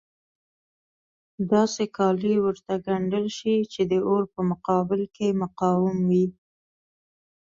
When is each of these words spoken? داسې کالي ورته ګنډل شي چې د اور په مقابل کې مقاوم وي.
داسې 1.51 1.83
کالي 1.97 2.35
ورته 2.45 2.73
ګنډل 2.85 3.25
شي 3.37 3.55
چې 3.73 3.81
د 3.91 3.93
اور 4.07 4.23
په 4.33 4.41
مقابل 4.51 5.01
کې 5.15 5.27
مقاوم 5.41 5.97
وي. 6.09 6.25